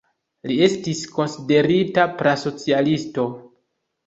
Li 0.51 0.55
estis 0.67 1.01
konsiderita 1.17 2.07
pra-socialisto. 2.23 3.29